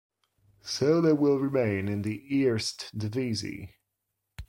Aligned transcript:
So 0.63 0.99
they 0.99 1.13
will 1.13 1.37
remain 1.37 1.87
in 1.87 2.01
the 2.01 2.25
Eerste 2.31 2.89
Divisie. 2.91 3.75